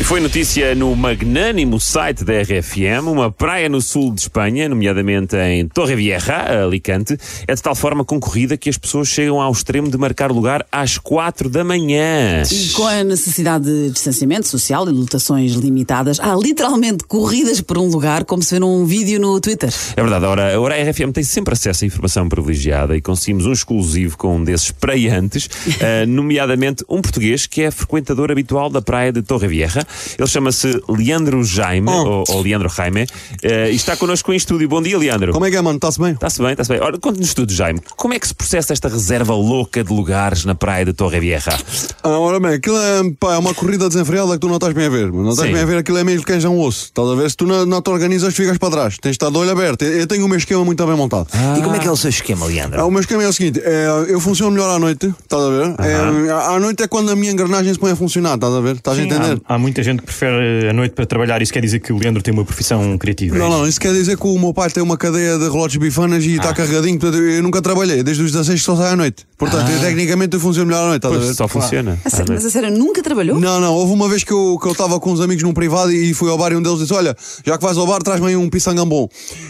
E 0.00 0.02
foi 0.02 0.18
notícia 0.18 0.74
no 0.74 0.96
magnânimo 0.96 1.78
site 1.78 2.24
da 2.24 2.32
RFM, 2.42 3.06
uma 3.06 3.30
praia 3.30 3.68
no 3.68 3.80
sul 3.80 4.12
de 4.12 4.22
Espanha, 4.22 4.68
nomeadamente 4.68 5.36
em 5.36 5.68
Torrevieja, 5.68 6.64
Alicante, 6.64 7.16
é 7.46 7.54
de 7.54 7.62
tal 7.62 7.76
forma 7.76 8.04
concorrida 8.04 8.56
que 8.56 8.68
as 8.68 8.76
pessoas 8.76 9.06
chegam 9.06 9.40
ao 9.40 9.52
extremo 9.52 9.88
de 9.88 9.96
marcar 9.96 10.32
lugar 10.32 10.66
às 10.72 10.98
quatro 10.98 11.48
da 11.48 11.62
manhã. 11.62 12.42
E 12.50 12.70
com 12.70 12.84
a 12.88 13.04
necessidade 13.04 13.66
de 13.66 13.90
distanciamento 13.90 14.48
social 14.48 14.88
e 14.88 14.90
lotações 14.90 15.52
limitadas, 15.52 16.18
há 16.18 16.34
literalmente 16.34 17.04
corridas 17.04 17.60
por 17.60 17.78
um 17.78 17.86
lugar, 17.86 18.24
como 18.24 18.42
se 18.42 18.56
vê 18.56 18.58
num 18.58 18.84
vídeo 18.84 19.20
no 19.20 19.40
Twitter. 19.40 19.72
É 19.96 20.02
verdade, 20.02 20.24
ora, 20.24 20.60
ora 20.60 20.74
a 20.74 20.90
RFM 20.90 21.12
tem 21.12 21.22
sempre 21.22 21.54
acesso 21.54 21.84
a 21.84 21.86
informação 21.86 22.28
privilegiada 22.28 22.96
e 22.96 23.00
conseguimos 23.00 23.46
um 23.46 23.52
exclusivo 23.52 24.18
com 24.18 24.38
um 24.38 24.44
desses 24.44 24.72
praiantes, 24.72 25.46
uh, 25.46 26.04
nomeadamente 26.08 26.84
um 26.88 27.00
português 27.00 27.46
que 27.46 27.62
é 27.62 27.70
frequentador 27.70 28.32
habitual 28.32 28.68
da 28.68 28.82
praia 28.82 29.12
de 29.12 29.22
Torrevieja. 29.22 29.83
Ele 30.18 30.28
chama-se 30.28 30.80
Leandro 30.88 31.42
Jaime, 31.44 31.88
Oh. 31.90 32.06
ou, 32.08 32.24
ou 32.28 32.42
Leandro 32.42 32.68
Jaime, 32.68 33.02
uh, 33.04 33.70
e 33.70 33.74
está 33.74 33.96
connosco 33.96 34.32
em 34.32 34.36
estúdio. 34.36 34.68
Bom 34.68 34.82
dia, 34.82 34.96
Leandro. 34.98 35.32
Como 35.32 35.44
é 35.44 35.50
que 35.50 35.56
é, 35.56 35.60
mano? 35.62 35.76
Está-se 35.76 35.98
bem? 36.00 36.12
Está-se 36.12 36.40
bem, 36.42 36.52
está-se 36.52 36.70
bem. 36.72 36.80
Ora, 36.80 36.98
conte-nos 36.98 37.34
tudo, 37.34 37.52
Jaime. 37.52 37.80
Como 37.96 38.14
é 38.14 38.18
que 38.18 38.26
se 38.28 38.34
processa 38.34 38.72
esta 38.72 38.88
reserva 38.88 39.34
louca 39.34 39.82
de 39.84 39.92
lugares 39.92 40.44
na 40.44 40.54
praia 40.54 40.84
de 40.84 40.92
Torrevieja? 40.92 41.56
Ah, 42.02 42.18
ora 42.18 42.38
bem, 42.40 42.52
aquilo 42.54 42.76
é, 42.78 43.02
pá, 43.18 43.34
é 43.34 43.38
uma 43.38 43.54
corrida 43.54 43.88
desenfreada 43.88 44.32
que 44.32 44.38
tu 44.38 44.48
não 44.48 44.56
estás 44.56 44.72
bem 44.72 44.86
a 44.86 44.88
ver. 44.88 45.12
Não 45.12 45.30
estás 45.30 45.48
Sim. 45.48 45.54
bem 45.54 45.62
a 45.62 45.66
ver, 45.66 45.78
aquilo 45.78 45.98
é 45.98 46.04
meio 46.04 46.22
queijo 46.22 46.48
um 46.48 46.60
osso. 46.60 46.84
Estás 46.86 47.08
a 47.08 47.14
ver? 47.14 47.30
Se 47.30 47.36
tu 47.36 47.46
não, 47.46 47.64
não 47.66 47.80
te 47.82 47.90
organizas, 47.90 48.34
ficas 48.34 48.58
para 48.58 48.70
trás. 48.70 48.96
Tens 48.98 49.10
de 49.12 49.16
estar 49.16 49.30
de 49.30 49.36
olho 49.38 49.50
aberto. 49.50 49.82
Eu, 49.82 50.00
eu 50.00 50.06
tenho 50.06 50.24
o 50.24 50.28
meu 50.28 50.38
esquema 50.38 50.64
muito 50.64 50.84
bem 50.86 50.96
montado. 50.96 51.28
E 51.58 51.62
como 51.62 51.76
é 51.76 51.78
que 51.78 51.86
é 51.86 51.90
o 51.90 51.96
seu 51.96 52.10
esquema, 52.10 52.46
Leandro? 52.46 52.80
Ah, 52.80 52.84
O 52.86 52.90
meu 52.90 53.00
esquema 53.00 53.22
é 53.22 53.28
o 53.28 53.32
seguinte: 53.32 53.60
é, 53.64 53.86
eu 54.08 54.20
funciono 54.20 54.52
melhor 54.52 54.70
à 54.74 54.78
noite, 54.78 55.12
estás 55.22 55.42
a 55.42 55.48
ver? 55.50 55.74
É, 55.80 56.30
à 56.54 56.58
noite 56.60 56.82
é 56.82 56.88
quando 56.88 57.10
a 57.10 57.16
minha 57.16 57.32
engrenagem 57.32 57.72
se 57.72 57.78
põe 57.78 57.90
a 57.92 57.96
funcionar, 57.96 58.34
estás 58.34 58.52
a 58.54 58.60
ver? 58.60 58.76
Estás 58.76 58.98
a 58.98 59.02
entender? 59.02 59.40
Há, 59.46 59.54
há 59.54 59.58
muita 59.74 59.82
gente 59.82 59.98
que 60.00 60.04
prefere 60.06 60.68
a 60.68 60.72
noite 60.72 60.92
para 60.94 61.04
trabalhar. 61.04 61.42
Isso 61.42 61.52
quer 61.52 61.60
dizer 61.60 61.80
que 61.80 61.92
o 61.92 61.98
Leandro 61.98 62.22
tem 62.22 62.32
uma 62.32 62.44
profissão 62.44 62.96
criativa. 62.96 63.34
é 63.34 63.38
Não, 63.40 63.48
isso? 63.48 63.58
não, 63.58 63.68
isso 63.68 63.80
quer 63.80 63.92
dizer 63.92 64.16
que 64.16 64.24
o 64.26 64.38
meu 64.38 64.54
pai 64.54 64.70
tem 64.70 64.80
uma 64.82 64.96
cadeia 64.96 65.36
de 65.36 65.44
relógios 65.44 65.76
bifanas 65.82 66.24
e 66.24 66.36
está 66.36 66.50
Ah. 66.50 66.54
carregadinho. 66.54 66.98
Portanto, 66.98 67.20
eu 67.20 67.42
nunca 67.42 67.60
trabalhei, 67.60 68.02
desde 68.04 68.22
os 68.22 68.30
16 68.30 68.60
que 68.60 68.64
só 68.66 68.76
saio 68.76 68.92
à 68.92 68.96
noite. 68.96 69.26
Portanto, 69.36 69.68
eu, 69.72 69.80
tecnicamente 69.80 70.34
eu 70.34 70.40
funciono 70.40 70.68
melhor 70.68 70.84
à 70.84 70.88
noite, 70.90 70.98
estás 70.98 71.14
a 71.14 71.18
ver? 71.18 71.24
Pois, 71.24 71.36
só 71.36 71.48
funciona. 71.48 71.98
A 72.04 72.32
mas 72.32 72.44
a 72.44 72.50
sério, 72.50 72.70
nunca 72.70 73.02
trabalhou? 73.02 73.38
Não, 73.40 73.60
não, 73.60 73.74
houve 73.74 73.92
uma 73.92 74.08
vez 74.08 74.22
que 74.22 74.32
eu 74.32 74.56
que 74.60 74.68
eu 74.68 74.72
estava 74.72 75.00
com 75.00 75.10
uns 75.10 75.20
amigos 75.20 75.42
num 75.42 75.52
privado 75.52 75.90
e 75.92 76.14
fui 76.14 76.30
ao 76.30 76.38
bar 76.38 76.52
e 76.52 76.56
um 76.56 76.62
deles 76.62 76.78
disse: 76.78 76.94
Olha, 76.94 77.16
já 77.44 77.58
que 77.58 77.64
vais 77.64 77.76
ao 77.76 77.86
bar, 77.86 77.98
traz-me 78.00 78.28
aí 78.28 78.36
um 78.36 78.48
pisangam 78.48 78.86
bom. 78.88 79.08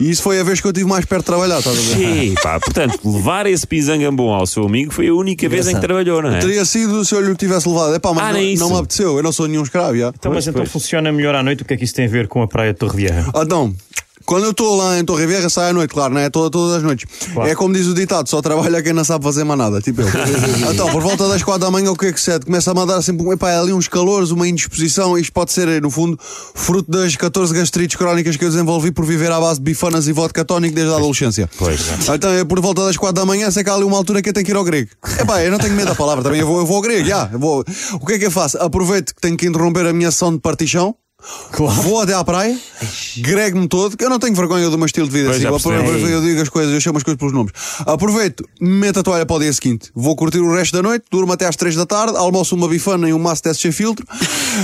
E 0.00 0.10
isso 0.10 0.22
foi 0.22 0.40
a 0.40 0.42
vez 0.44 0.60
que 0.62 0.66
eu 0.66 0.72
tive 0.72 0.86
mais 0.88 1.04
perto 1.04 1.20
de 1.22 1.26
trabalhar, 1.26 1.58
estás 1.58 1.76
a 1.76 1.80
ver? 1.80 1.96
Sim, 1.96 2.34
pá, 2.42 2.58
portanto, 2.58 2.98
levar 3.04 3.46
esse 3.46 3.66
pisangambom 3.66 4.32
ao 4.32 4.46
seu 4.46 4.64
amigo 4.64 4.92
foi 4.94 5.08
a 5.08 5.14
única 5.14 5.46
vez 5.48 5.68
em 5.68 5.74
que 5.74 5.80
trabalhou, 5.82 6.22
não 6.22 6.34
é? 6.34 6.38
Teria 6.38 6.64
sido 6.64 7.04
se 7.04 7.14
eu 7.14 7.20
lhe 7.20 7.36
tivesse 7.36 7.68
levado. 7.68 7.94
É 7.94 7.98
pá, 7.98 8.14
mas 8.14 8.24
Ah, 8.24 8.32
não, 8.32 8.54
não 8.56 8.70
me 8.70 8.78
apeteceu, 8.78 9.18
eu 9.18 9.22
não 9.22 9.30
sou 9.32 9.46
nenhum 9.46 9.62
escravo. 9.62 9.86
Então, 10.14 10.32
mas 10.32 10.46
então 10.46 10.62
pois. 10.62 10.72
funciona 10.72 11.10
melhor 11.12 11.34
à 11.34 11.42
noite. 11.42 11.62
O 11.62 11.64
que 11.64 11.74
é 11.74 11.76
que 11.76 11.84
isso 11.84 11.94
tem 11.94 12.06
a 12.06 12.08
ver 12.08 12.28
com 12.28 12.42
a 12.42 12.48
praia 12.48 12.72
de 12.72 12.78
Torrevieja? 12.78 13.24
Então, 13.34 13.74
quando 14.26 14.44
eu 14.44 14.50
estou 14.50 14.76
lá 14.76 14.98
em 14.98 15.04
Torre 15.04 15.26
Vieja, 15.26 15.48
sai 15.48 15.70
à 15.70 15.72
noite, 15.72 15.94
claro, 15.94 16.12
não 16.12 16.20
é? 16.20 16.28
Toda, 16.28 16.50
todas 16.50 16.76
as 16.76 16.82
noites. 16.82 17.06
Claro. 17.32 17.48
É 17.48 17.54
como 17.54 17.72
diz 17.72 17.86
o 17.86 17.94
ditado: 17.94 18.28
só 18.28 18.42
trabalha 18.42 18.82
quem 18.82 18.92
não 18.92 19.04
sabe 19.04 19.24
fazer 19.24 19.44
mais 19.44 19.58
nada, 19.58 19.80
tipo 19.80 20.02
eu. 20.02 20.08
então, 20.72 20.90
por 20.90 21.00
volta 21.00 21.28
das 21.28 21.42
quatro 21.42 21.62
da 21.62 21.70
manhã, 21.70 21.92
o 21.92 21.96
que 21.96 22.06
é 22.06 22.12
que 22.12 22.20
sete? 22.20 22.44
Começa 22.44 22.72
a 22.72 22.74
mandar 22.74 23.00
sempre, 23.02 23.26
epá, 23.30 23.56
ali 23.56 23.72
uns 23.72 23.86
calores, 23.86 24.30
uma 24.30 24.46
indisposição. 24.48 25.16
Isto 25.16 25.32
pode 25.32 25.52
ser, 25.52 25.80
no 25.80 25.90
fundo, 25.90 26.18
fruto 26.54 26.90
das 26.90 27.14
14 27.14 27.54
gastrites 27.54 27.96
crónicas 27.96 28.36
que 28.36 28.44
eu 28.44 28.48
desenvolvi 28.48 28.90
por 28.90 29.04
viver 29.04 29.30
à 29.30 29.40
base 29.40 29.60
de 29.60 29.64
bifanas 29.64 30.08
e 30.08 30.12
vodka 30.12 30.44
tónico 30.44 30.74
desde 30.74 30.92
a 30.92 30.96
adolescência. 30.96 31.48
Pois. 31.56 31.80
Então, 32.12 32.32
é 32.32 32.44
por 32.44 32.60
volta 32.60 32.84
das 32.84 32.96
quatro 32.96 33.14
da 33.14 33.24
manhã, 33.24 33.50
sei 33.50 33.62
que 33.62 33.70
há 33.70 33.74
ali 33.74 33.84
uma 33.84 33.96
altura 33.96 34.20
que 34.20 34.28
eu 34.28 34.32
tenho 34.32 34.44
que 34.44 34.52
ir 34.52 34.56
ao 34.56 34.64
grego. 34.64 34.90
Epá, 35.20 35.42
eu 35.42 35.52
não 35.52 35.58
tenho 35.58 35.74
medo 35.74 35.88
da 35.88 35.94
palavra 35.94 36.24
também, 36.24 36.40
eu 36.40 36.46
vou, 36.46 36.58
eu 36.58 36.66
vou 36.66 36.76
ao 36.76 36.82
grego, 36.82 37.06
já. 37.06 37.26
vou. 37.26 37.64
O 38.00 38.06
que 38.06 38.14
é 38.14 38.18
que 38.18 38.26
eu 38.26 38.30
faço? 38.30 38.58
Aproveito 38.58 39.14
que 39.14 39.20
tenho 39.20 39.36
que 39.36 39.46
interromper 39.46 39.86
a 39.86 39.92
minha 39.92 40.10
sessão 40.10 40.32
de 40.32 40.40
partição. 40.40 40.96
Vou 41.82 42.00
até 42.00 42.12
à 42.12 42.22
praia, 42.22 42.58
grego-me 43.18 43.66
todo, 43.66 43.96
que 43.96 44.04
eu 44.04 44.10
não 44.10 44.18
tenho 44.18 44.34
vergonha 44.34 44.68
do 44.68 44.76
meu 44.76 44.86
estilo 44.86 45.06
de 45.08 45.12
vida. 45.12 45.30
Pois, 45.30 45.36
assim, 45.36 45.44
já 45.44 45.50
eu, 45.76 46.08
eu 46.08 46.20
digo 46.20 46.40
as 46.42 46.48
coisas, 46.48 46.72
eu 46.72 46.80
chamo 46.80 46.98
as 46.98 47.02
coisas 47.02 47.18
pelos 47.18 47.32
nomes. 47.32 47.52
Aproveito, 47.80 48.46
meto 48.60 49.00
a 49.00 49.02
toalha 49.02 49.26
para 49.26 49.36
o 49.36 49.40
dia 49.40 49.52
seguinte, 49.52 49.90
vou 49.94 50.14
curtir 50.14 50.38
o 50.38 50.54
resto 50.54 50.76
da 50.76 50.82
noite, 50.82 51.06
durmo 51.10 51.32
até 51.32 51.46
às 51.46 51.56
3 51.56 51.74
da 51.76 51.86
tarde, 51.86 52.16
almoço 52.16 52.54
uma 52.54 52.68
bifana 52.68 53.08
e 53.08 53.12
um 53.12 53.18
maço 53.18 53.42
de 53.42 53.54
sem 53.54 53.72
filtro 53.72 54.06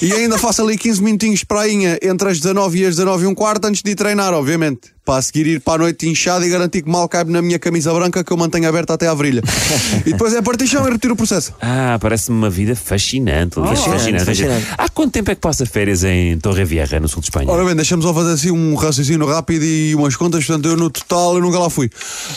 e 0.00 0.12
ainda 0.12 0.38
faço 0.38 0.62
ali 0.62 0.76
15 0.78 1.02
minutinhos 1.02 1.40
de 1.40 1.46
prainha 1.46 1.98
entre 2.02 2.28
as 2.28 2.38
19 2.38 2.78
e 2.78 2.86
as 2.86 2.96
19 2.96 3.24
e 3.24 3.26
um 3.26 3.34
quarto 3.34 3.66
antes 3.66 3.82
de 3.82 3.90
ir 3.90 3.94
treinar, 3.94 4.32
obviamente. 4.32 4.95
Para 5.06 5.18
a 5.18 5.22
seguir 5.22 5.46
ir 5.46 5.60
para 5.60 5.74
a 5.74 5.78
noite 5.78 6.08
inchado 6.08 6.44
e 6.44 6.48
garantir 6.50 6.82
que 6.82 6.90
mal 6.90 7.08
caibe 7.08 7.30
na 7.30 7.40
minha 7.40 7.60
camisa 7.60 7.94
branca 7.94 8.24
que 8.24 8.32
eu 8.32 8.36
mantenho 8.36 8.68
aberta 8.68 8.94
até 8.94 9.06
à 9.06 9.14
virilha. 9.14 9.40
e 10.04 10.10
depois 10.10 10.34
é 10.34 10.42
partição 10.42 10.84
e 10.88 10.90
retiro 10.90 11.14
o 11.14 11.16
processo. 11.16 11.54
Ah, 11.62 11.96
parece-me 12.00 12.36
uma 12.36 12.50
vida 12.50 12.74
fascinante. 12.74 13.54
fascinante, 13.54 13.88
fascinante, 13.88 14.24
fascinante. 14.24 14.66
Há 14.76 14.88
quanto 14.88 15.12
tempo 15.12 15.30
é 15.30 15.36
que 15.36 15.40
passa 15.40 15.64
férias 15.64 16.02
em 16.02 16.36
Torrevieja, 16.40 16.98
no 16.98 17.06
sul 17.08 17.20
de 17.20 17.26
Espanha? 17.28 17.48
Ora 17.48 17.64
bem, 17.64 17.76
deixamos 17.76 18.04
só 18.04 18.12
fazer 18.12 18.32
assim 18.32 18.50
um 18.50 18.74
raciocínio 18.74 19.24
rápido 19.28 19.64
e 19.64 19.94
umas 19.94 20.16
contas, 20.16 20.44
portanto 20.44 20.66
eu 20.66 20.76
no 20.76 20.90
total 20.90 21.36
eu 21.36 21.40
nunca 21.40 21.60
lá 21.60 21.70
fui. 21.70 21.88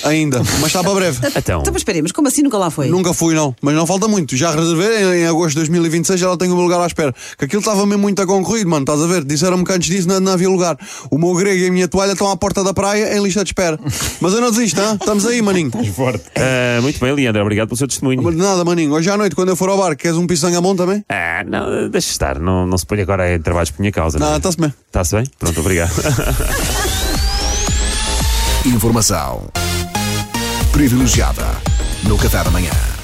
Ainda, 0.03 0.44
mas 0.62 0.68
está 0.68 0.84
para 0.84 0.94
breve. 0.94 1.19
Então, 1.40 1.62
Então, 1.62 1.74
mas 1.74 1.81
espera 1.81 1.97
aí, 1.97 2.01
mas 2.03 2.12
como 2.12 2.28
assim 2.28 2.44
nunca 2.44 2.57
lá 2.59 2.69
foi? 2.69 2.88
Nunca 2.90 3.13
fui, 3.13 3.34
não, 3.34 3.56
mas 3.62 3.74
não 3.74 3.88
falta 3.88 4.07
muito. 4.07 4.36
Já 4.38 4.51
reservei 4.51 5.03
em, 5.03 5.22
em 5.22 5.25
agosto 5.25 5.50
de 5.51 5.56
2026, 5.56 6.19
já 6.19 6.30
lá 6.30 6.38
tenho 6.38 6.51
o 6.53 6.56
meu 6.56 6.63
lugar 6.66 6.80
à 6.81 6.86
espera. 6.86 7.13
Que 7.38 7.46
aquilo 7.46 7.62
estava 7.62 7.84
mesmo 7.88 8.01
muito 8.03 8.24
concorrido, 8.28 8.69
mano, 8.69 8.84
estás 8.84 9.01
a 9.01 9.07
ver? 9.07 9.24
Disseram-me 9.24 9.63
que 9.66 9.72
antes 9.72 9.90
disso 9.90 10.07
não, 10.07 10.19
não 10.19 10.34
havia 10.34 10.50
lugar. 10.50 10.78
O 11.09 11.18
meu 11.18 11.34
grego 11.34 11.63
e 11.63 11.68
a 11.68 11.72
minha 11.72 11.88
toalha 11.88 12.12
estão 12.12 12.30
à 12.30 12.36
porta 12.38 12.59
da 12.64 12.74
praia 12.74 13.18
em 13.18 13.24
lista 13.24 13.44
de 13.44 13.50
espera. 13.50 13.80
Mas 14.22 14.34
eu 14.34 14.42
não 14.42 14.52
desisto, 14.52 14.80
hein? 14.80 14.97
estamos 15.00 15.25
aí, 15.25 15.42
maninho. 15.42 15.72
Forte. 15.94 16.24
ah, 16.36 16.81
muito 16.81 17.00
bem, 17.00 17.14
Leandro, 17.14 17.42
obrigado 17.42 17.68
pelo 17.68 17.78
seu 17.78 17.88
testemunho. 17.88 18.22
Mas 18.22 18.36
de 18.36 18.42
nada, 18.42 18.64
maninho. 18.64 18.94
Hoje 18.94 19.09
à 19.09 19.18
noite, 19.18 19.36
quando 19.36 19.50
eu 19.50 19.56
for 19.56 19.70
ao 19.70 19.78
bar, 19.78 19.96
queres 19.96 20.18
um 20.18 20.28
pisangamon 20.28 20.75
também? 20.75 21.03
Ah, 21.09 21.44
não, 21.46 21.90
deixa 21.90 22.12
estar, 22.12 22.40
não, 22.40 22.66
não 22.66 22.78
se 22.78 22.86
põe 22.86 23.02
agora 23.02 23.34
em 23.34 23.42
trabalhos 23.42 23.72
por 23.72 23.80
minha 23.80 23.92
causa. 23.92 24.19
Não, 24.19 24.34
é? 24.34 24.38
está-se 24.38 24.58
bem. 24.58 24.74
Está-se 24.88 25.16
bem? 25.16 25.25
Pronto, 25.38 25.59
obrigado. 25.59 25.92
Informação 28.66 29.48
privilegiada 30.72 31.46
no 32.03 32.18
Café 32.18 32.44
da 32.44 32.52
Manhã. 32.52 32.99